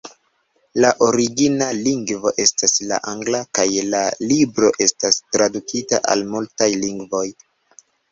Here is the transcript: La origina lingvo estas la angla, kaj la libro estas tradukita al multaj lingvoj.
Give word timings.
La 0.83 0.89
origina 1.07 1.65
lingvo 1.87 2.31
estas 2.43 2.73
la 2.91 2.97
angla, 3.11 3.41
kaj 3.57 3.65
la 3.89 4.01
libro 4.31 4.71
estas 4.87 5.19
tradukita 5.37 6.01
al 6.15 6.25
multaj 6.33 6.69
lingvoj. 6.87 7.23